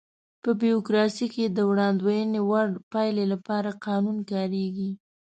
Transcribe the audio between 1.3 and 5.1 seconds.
کې د وړاندوينې وړ پایلې لپاره قانون کاریږي.